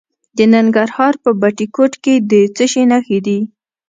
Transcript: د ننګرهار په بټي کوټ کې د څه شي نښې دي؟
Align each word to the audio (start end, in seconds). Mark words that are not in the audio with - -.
د 0.37 0.39
ننګرهار 0.53 1.13
په 1.23 1.29
بټي 1.41 1.67
کوټ 1.75 1.93
کې 2.03 2.13
د 2.29 2.33
څه 2.55 2.65
شي 2.71 2.83
نښې 2.91 3.19
دي؟ 3.25 3.39